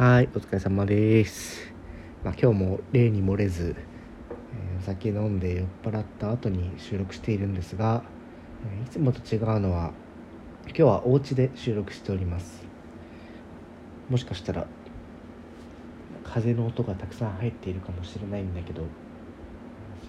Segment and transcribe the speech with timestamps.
[0.00, 1.74] はい、お疲れ様です。
[2.24, 8.02] まあ、今日も例に漏れず、えお酒飲んで酔っ払った後に収録しているんですが、
[8.82, 9.92] いつもと違うのは、
[10.68, 12.64] 今日はお家で収録しております。
[14.08, 14.66] もしかしたら、
[16.24, 18.84] 風の音がたくさん入っているかもしれないんだけど、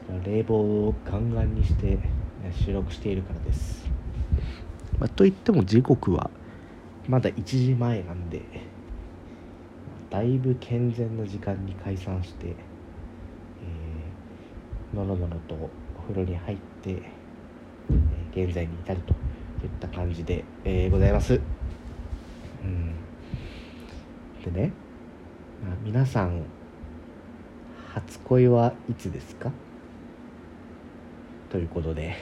[0.07, 1.99] それは冷房をガンガンにして
[2.65, 3.85] 収録しているからです。
[4.99, 6.29] まあ、といっても時刻は
[7.09, 8.70] まだ1時前なんで、
[10.11, 15.69] だいぶ健全な時間に解散して、えーのろのろとお
[16.02, 17.02] 風呂に入って、えー
[18.45, 19.16] 現在に至るとい
[19.67, 21.39] った感じで、えーございます。
[22.63, 22.93] うん、
[24.43, 24.71] でね、
[25.66, 26.43] まあ、皆さん
[27.93, 29.52] 初恋はいつですか？
[31.49, 32.16] ということで、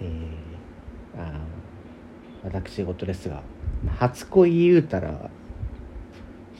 [0.00, 1.40] えーあ
[2.44, 3.42] 私事ですが
[3.98, 5.28] 初恋言うたら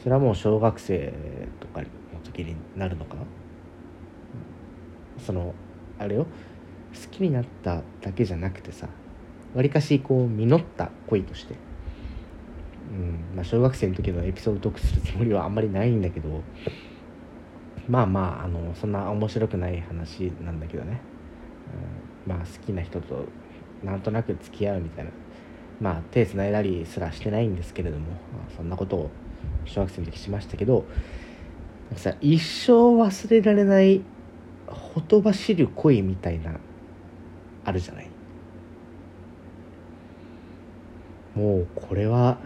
[0.01, 1.13] それはもう小学生
[1.59, 1.87] とかの
[2.23, 3.21] 時になるのかな？
[5.19, 5.53] その
[5.99, 6.25] あれよ。
[6.93, 8.87] 好きになっただけじゃなくてさ
[9.53, 11.55] わりかしこう実った恋として。
[12.91, 16.41] うんまあ小学生の時のエピソードトークするつもりはあんまりないんだけど。
[17.89, 21.01] まあまああのそんな面白くない話なんだけどね、
[22.25, 23.25] うん、まあ好きな人と
[23.83, 25.11] なんとなく付き合うみたいな。
[25.81, 28.13] まあ手つないだりすらしてないんですけれども、ま
[28.47, 29.09] あそんなことを
[29.65, 30.85] 小学生の時しましたけど
[31.89, 34.01] なんかさ一生忘れられない
[34.67, 36.59] ほとばしる恋みたいな
[37.65, 38.09] あるじゃない？
[41.35, 42.37] もうこれは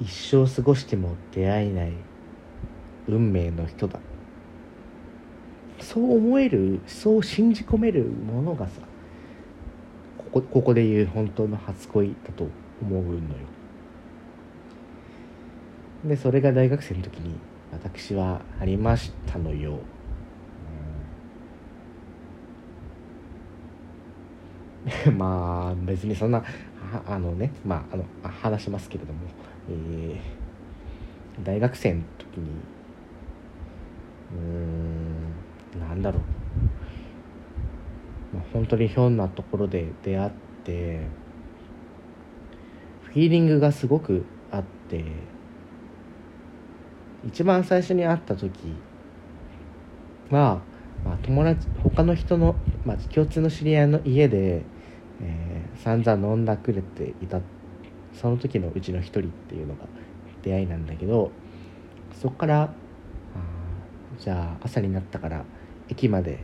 [0.00, 1.92] 一生過ごしても出会えない
[3.08, 3.98] 運命の人だ。
[5.80, 8.82] そう思えるそう信じ込めるものがさ
[10.18, 12.48] ここここで言う本当の初恋だと
[12.82, 13.18] 思うのよ。
[16.04, 17.38] でそれが大学生の時に
[17.72, 19.78] 私はありましたのよ、
[25.06, 25.16] うん。
[25.18, 26.42] まあ別にそんな
[27.06, 29.20] あのねまああの話しますけれども、
[29.68, 30.40] えー
[31.44, 32.50] 大学生の時に
[34.32, 35.34] うーん
[35.80, 36.22] なんだろう。
[38.32, 40.30] まあ、本当にひょんなところで出会っ
[40.64, 41.00] て
[43.02, 45.04] フィーリングがすごくあって
[47.22, 48.50] 一番最初に会った時
[50.30, 50.66] は、
[51.04, 54.70] まあ、友達他の人の、まあ、共通の知り合いの家で、
[55.20, 57.40] えー散々飲んだくれていた。
[58.12, 59.88] その時のうちの一人っていうのが
[60.42, 61.30] 出会いなんだけど
[62.12, 62.74] そこから
[64.18, 65.44] じゃあ朝になったから
[65.88, 66.38] 駅まで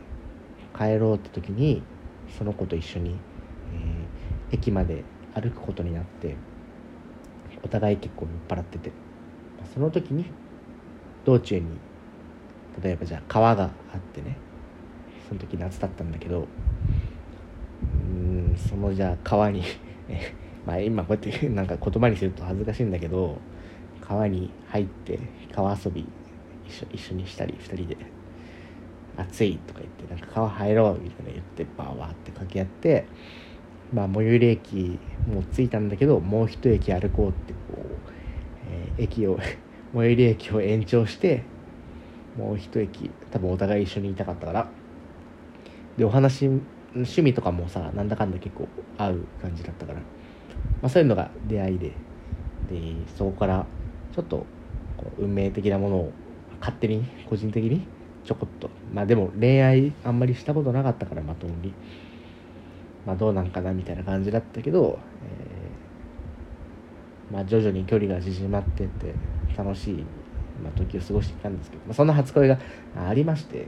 [0.77, 1.81] 帰ろうって時に
[2.27, 3.11] その子と一緒に、
[3.73, 6.37] えー駅まで歩くことになって
[7.63, 8.91] お互い結構酔っ払ってて。
[9.73, 10.25] その時に
[11.27, 11.65] 道中に
[12.81, 13.67] 例えばじゃあ川があ
[13.97, 14.37] ってね
[15.27, 16.47] その時夏だったんだけど
[17.83, 19.61] うんそのじゃあ川に
[20.65, 23.39] まあ今こうやって なんか言葉にすると恥ずかしいんだけど
[23.99, 25.19] 川に入って
[25.51, 26.07] 川遊び
[26.65, 27.97] 一緒一緒にしたり二人で
[29.17, 33.05] 暑いとか言ってなんか川入ろうみたいな言ってバーワーって掛け合って
[33.93, 37.83] まあ最寄り駅もう着いたんだけどもう一駅歩こうってこう、
[38.71, 39.37] えー駅を
[39.93, 41.43] 最寄り駅を延長して
[42.35, 44.67] もう一駅多分お互い一緒にいたかったから。
[45.97, 46.47] でお話
[46.93, 48.67] 趣味とかもさなんだかんだ結構
[48.97, 51.91] 合う感じだったから、まあ、そういうのが出会いで。
[52.69, 53.65] でそこから
[54.11, 54.45] ちょっと
[54.97, 56.13] こう運命的なものを
[56.59, 57.87] 勝手に個人的に
[58.23, 58.69] ちょこっと。
[58.91, 61.73] まあでも恋愛あんまりしたことなかったからまともに。
[63.05, 69.13] まあどうなんかなみたいな感じだったけど、えーまあ徐々に距離が縮まってって
[69.55, 69.93] 楽しい、
[70.63, 72.59] まあ、時を過ごしてきたんですけど、まあ、そんな初恋が
[72.95, 73.67] ありまして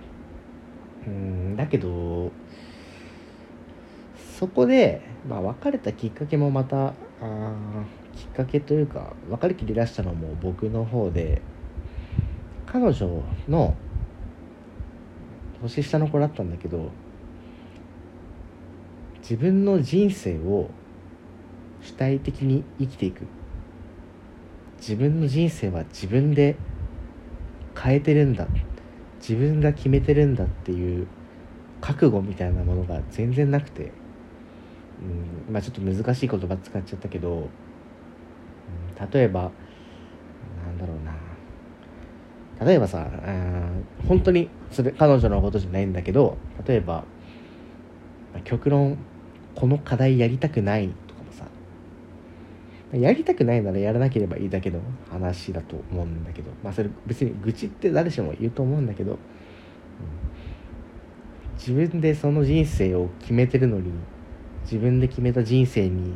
[1.06, 2.31] うんだけど
[4.39, 7.53] そこで、まあ、別れたきっかけもまたあ
[8.16, 11.42] きっかけというか別れ切り出したのも僕の方で
[12.65, 13.75] 彼女の
[15.62, 16.92] 年下の子だったんだけど
[19.21, 20.69] 自分の人生を
[21.81, 23.27] 主体的に生きていく。
[24.79, 26.55] 自分の人生は自分で
[27.77, 28.47] 変えてるんだ。
[29.19, 31.07] 自分が決めてるんだっていう
[31.81, 33.91] 覚悟みたいなものが全然なくて、
[35.47, 37.49] うん、まあちょっと難しい言葉使っちゃったけど、うん
[39.11, 39.43] 例えば
[40.65, 42.65] なんだろうな。
[42.65, 46.37] 例えばさあー本当にそれ彼女のことじゃないんだけど
[46.67, 47.05] 例えば
[48.33, 48.97] まあ極論
[49.55, 50.93] この課題やりたくない。
[52.94, 54.80] やりたくないならやらなければいいだけの
[55.12, 59.18] 話だと思うんだけどまあそれ別に愚痴って誰しも言うと思うんだけど、うん、
[61.56, 63.91] 自分でその人生を決めてるのに
[64.63, 66.15] 自分で決めた人生に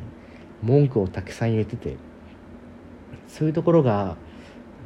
[0.63, 1.97] 文句をたくさん言ってて
[3.27, 4.17] そういうところが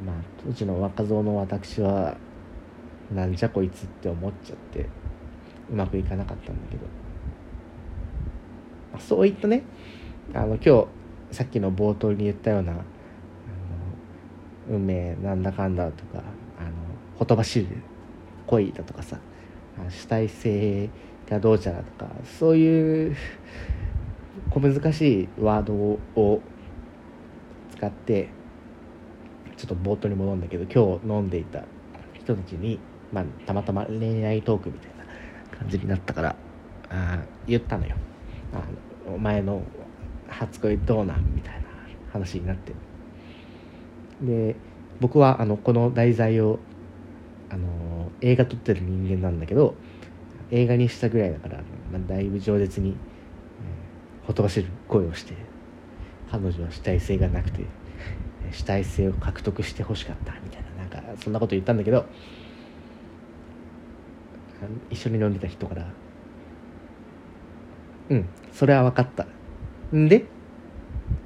[0.04, 2.18] まあ当時の若造の私は
[3.14, 4.88] なんじゃこいつって思っちゃって
[5.70, 6.82] うまくいかなかったんだけど、
[8.92, 9.62] まあ、そういったね
[10.34, 10.97] あの今日
[11.30, 12.74] さっきの冒頭に言ったような
[14.68, 16.18] 運命なんだかんだとか
[16.58, 16.70] あの
[17.16, 17.66] ほとばしる
[18.46, 19.18] 恋だとかさ
[19.88, 20.90] 主体性
[21.28, 23.16] がどうちゃらとかそういう
[24.50, 26.40] 小難しいワードを
[27.76, 28.28] 使って
[29.56, 31.64] ちょっと冒頭に戻るんだけど今日飲んでいた
[32.14, 32.78] 人たちに、
[33.12, 34.90] まあ、たまたま恋愛トークみたい
[35.52, 36.36] な感じになったから
[36.90, 37.96] あ言ったのよ。
[38.52, 38.56] あ
[39.08, 39.62] のお前の
[40.28, 41.60] 初恋どうなんみたいな
[42.12, 42.72] 話になって。
[44.22, 44.56] で
[45.00, 46.58] 僕はあのこの題材を
[47.50, 49.74] あの映画撮ってる人間なんだけど
[50.50, 51.58] 映画にしたぐらいだから、
[51.92, 55.34] まあ、だいぶ饒舌に、えー、ほとばしる声をして
[56.30, 57.64] 彼女は主体性がなくて
[58.50, 62.06] 主体性を獲得してほしかったみたいななんかそんなこと言ったんだけど
[64.90, 65.86] 一緒に飲んでた人から
[68.10, 69.26] 「うんそれは分かった。
[69.96, 70.26] んで？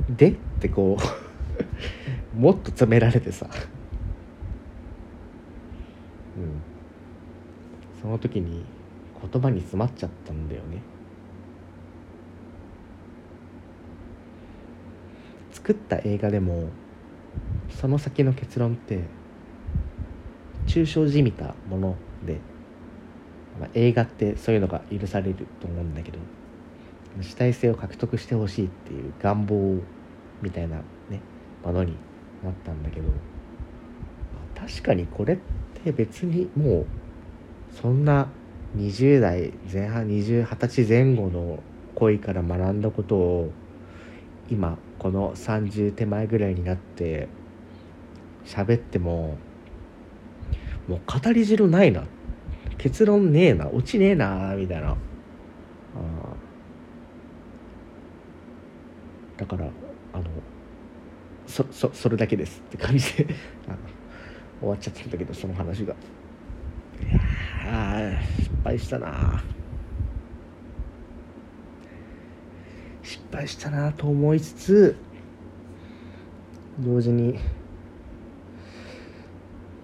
[0.09, 0.31] で？
[0.31, 0.97] ってこ
[2.35, 3.47] う もっと詰められてさ。
[6.37, 6.63] うん。
[8.01, 8.65] その時に
[9.33, 10.83] 言葉に詰まっちゃったんだよね。
[15.53, 16.71] 作った映画でも
[17.69, 19.05] その先の結論って
[20.67, 22.41] 抽象じみたもので、
[23.61, 26.19] まあ、映画ってそういうのが許されると思うんだけど。
[27.21, 29.81] 主体性を獲得してほしいっていう願望
[30.41, 30.77] みたいな
[31.09, 31.21] ね
[31.65, 31.97] ものに
[32.43, 33.09] なったんだけど
[34.59, 35.39] 確かにこれっ
[35.85, 36.87] て別にもう
[37.71, 38.29] そんな
[38.77, 41.63] 20代前半20 20歳前後の
[41.95, 43.53] 恋から学んだことを
[44.51, 47.29] 今この30手前ぐらいになって
[48.45, 49.37] 喋っても
[50.89, 52.05] もう語り汁ないな。
[52.79, 53.69] 結論ねえな。
[53.69, 54.91] 落ちねえなみたいな。
[54.91, 54.97] あ
[59.37, 59.71] だから
[60.15, 60.25] あの
[61.47, 63.27] そそそれだけですって感じで
[63.69, 63.77] あの
[64.61, 65.95] 終わっちゃったんだけどその話が。
[65.95, 69.43] いや失敗したな。
[73.03, 74.97] 失敗したなと思いつつ
[76.79, 77.39] 同時に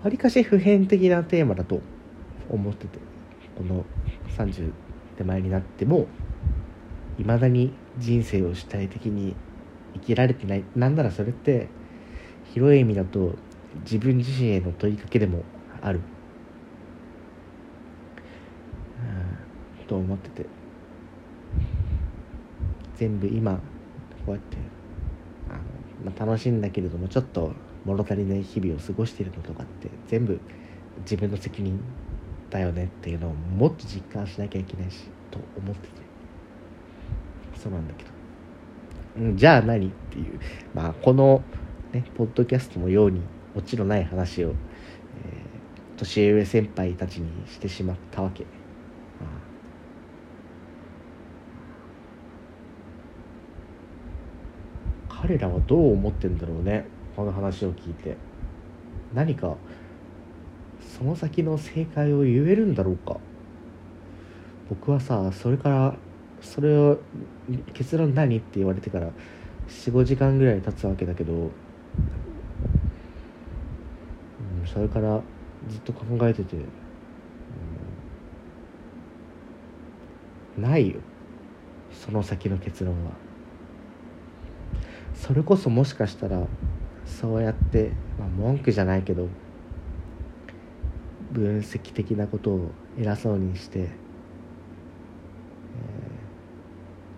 [0.02, 1.80] わりかし普遍的なテーマだと
[2.48, 2.98] 思ってて
[3.56, 3.84] この
[4.36, 4.72] 30
[5.16, 6.06] 手前になっても
[7.18, 9.34] いまだに人生を主体的に
[10.00, 10.64] 生きられてない。
[10.74, 11.68] なんならそれって
[12.54, 13.34] 広い意味だと
[13.82, 15.44] 自分自身への問いかけでも
[15.82, 16.00] ある、
[19.80, 20.46] うん、と思ってて。
[22.96, 23.60] 全部今こ
[24.28, 24.56] うやって
[25.48, 25.60] あの、
[26.04, 27.52] まあ、楽しいんだけれどもちょっと
[27.84, 30.40] 物足りない日々を過ごしているのとかって全部
[31.02, 31.80] 自分の責任
[32.50, 36.08] だよねっていうのをもっと実感しなきゃいけないしと思ってて。
[37.54, 38.10] そうなんだけど、
[39.34, 40.38] じゃあ何っていう。
[40.74, 41.42] まあこの
[41.92, 43.20] ねポッドキャストのように
[43.56, 44.54] オチのない話を、えー、
[45.98, 48.46] 年上先輩たちにしてしまったわけ。
[55.20, 56.86] 彼らはどう思ってんだろうね。
[57.16, 58.16] この話を聞いて。
[59.12, 59.56] 何か
[60.80, 63.16] その先の正解を言えるんだろうか。
[64.68, 65.96] 僕はさそれから
[66.40, 66.98] それを
[67.74, 68.38] 結論何？
[68.38, 69.10] って言われてから
[69.68, 71.50] 45時間ぐらい経つわけだけど、うん、
[74.66, 75.20] それから
[75.68, 76.56] ずっと考えてて、
[80.56, 81.00] うん、ないよ。
[81.92, 83.12] その先の結論は。
[85.14, 86.46] それこそもしかしたら
[87.04, 89.28] そうやって、まあ、文句じゃないけど
[91.32, 93.88] 分析的なことを偉そうにして、え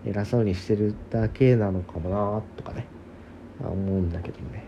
[0.11, 2.85] 偉そうにしてるだけなのかもなとかね
[3.59, 4.63] 思うんだけどね。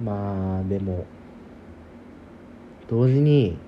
[0.00, 1.04] まあでも
[2.88, 3.58] 同時に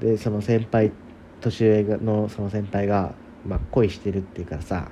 [0.00, 0.90] でその先輩
[1.40, 3.14] 年上のその先輩が、
[3.46, 4.90] まあ、恋してるっていうからさ、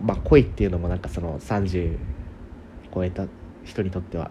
[0.00, 1.98] まあ、恋っていうのもなんかその30
[2.94, 3.26] 超えた
[3.64, 4.30] 人にとっては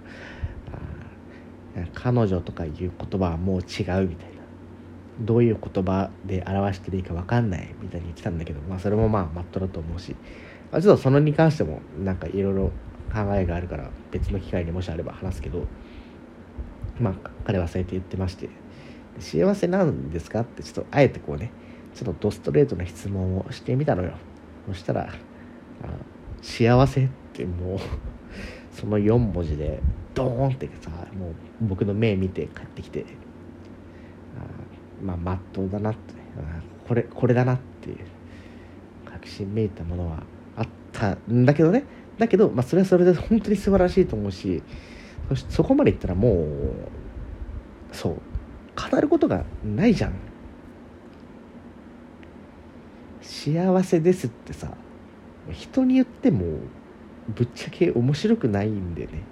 [1.94, 4.34] 彼女とかいう言葉はもう違うみたいな。
[5.22, 10.15] どういう言葉で表していいか分かんないみたいに言ってたんだけど、まあ、それもまあマットだと思うし、
[10.72, 12.72] まあ、ちょっとそのに関してもなんかいろいろ
[13.13, 15.68] 考えがあるから別の機会にもしあれば話すけど
[17.00, 18.50] まあ彼はそうやって言ってまして
[19.20, 20.39] 幸せなんですか？
[20.39, 21.51] ってちょっとあえてこうね
[21.94, 24.13] ちょっとドストレートな質問をしてみたのよ。
[24.68, 25.13] そしたら
[26.42, 27.80] 「幸せ」ってもう
[28.74, 29.80] その4文字で
[30.13, 33.06] ドーンってさもう僕の目見て帰ってきて
[34.38, 36.13] あまあまっとうだなって
[36.88, 37.98] これこれだなっていう
[39.06, 40.24] 確信めいたものは
[40.58, 41.86] あったんだけどね。
[42.18, 44.62] だけど、まあ、それはそれで本当に素晴らしいと思うし
[45.30, 46.46] そしそこまでいったらもう
[47.92, 48.22] そう
[48.92, 50.13] 語ることがないじゃん。
[53.22, 54.70] 幸せですってさ
[55.51, 56.46] 人に言っても
[57.30, 59.24] ぶっちゃけ面白くないんでね。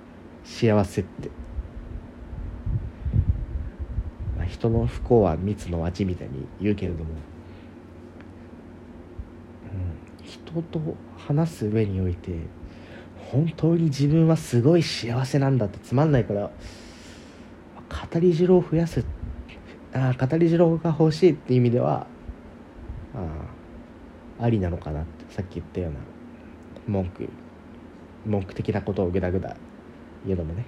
[0.43, 1.29] 幸せって、
[4.37, 7.11] まあ、人の不幸は蜜の味みたいに言うけれども、
[10.19, 10.79] うん、人と
[11.17, 12.31] 話す上において
[13.31, 16.49] 本当に自分はすごい幸せなんだってつまんないから
[18.11, 19.05] 語り汁を増やす
[19.93, 22.07] あ語り汁が欲しいっていう意味では
[23.13, 25.21] あありなのかなって。
[25.31, 25.99] さっき言ったような
[26.87, 27.29] 文句
[28.25, 29.55] 文句的なことをぐだぐだ
[30.25, 30.65] 言うのもね、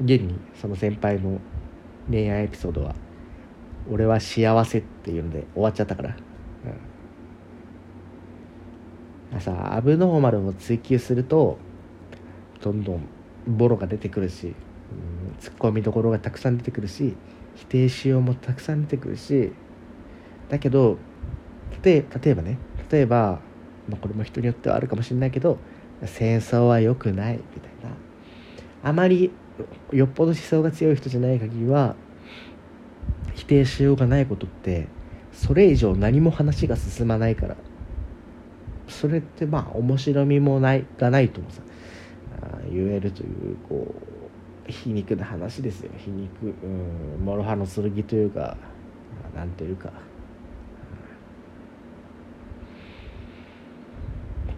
[0.00, 1.40] うん、現にその先輩の
[2.08, 2.94] 恋愛エピソードは
[3.90, 6.16] 「俺は幸せ」っていうので終わっちゃったから、
[9.32, 11.58] うん、さアブノーマルを追求すると
[12.60, 13.02] どんどん
[13.46, 14.54] ボロが出てくるし、うん、
[15.38, 17.16] ツッコミどころがたくさん出てくるし
[17.56, 19.52] 否定しようもたくさん出てくるし。
[20.48, 20.98] だけど
[21.82, 22.58] 例えばね
[22.90, 23.40] 例えば
[23.88, 25.58] まあ、これも人によってはあるかもしれないけど
[26.04, 27.96] 戦争は良くないみたいな。
[28.82, 29.32] あまり
[29.92, 31.96] よっぽど思想が強い人じゃない限りは
[33.34, 34.86] 否定しようがないことって
[35.32, 37.56] それ以上何も話が進まないから。
[38.88, 41.60] それってまあ面白みもないがないともさ
[42.70, 43.94] 言えるというこ
[44.66, 45.90] う皮肉な話ですよ。
[45.98, 46.66] 皮肉う
[47.22, 48.56] ん諸刃の剣というか
[49.34, 49.92] なんというか。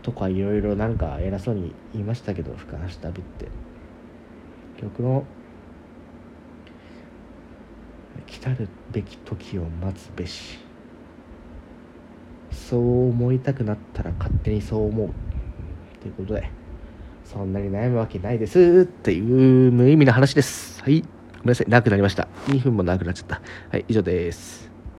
[0.02, 3.48] とかいろいろなんか偉そうに言いましたけど深橋旅って。
[4.80, 5.24] 曲の
[8.26, 10.58] 来たるべき時を待つべし。
[12.50, 15.10] そう思いたくなったら勝手にそう思う
[16.00, 16.50] ということで
[17.24, 20.82] そんなに悩むわけないですっていう無意味な話です。
[20.82, 21.02] はい。
[21.02, 21.66] ごめんなさい。
[21.68, 22.28] 長くなりました。
[22.46, 23.40] 2分も長くなっちゃった。
[23.70, 24.69] はい以上です。